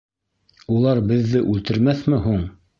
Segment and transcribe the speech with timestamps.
[0.77, 2.45] —Улар беҙҙе үлтермәҫме һуң?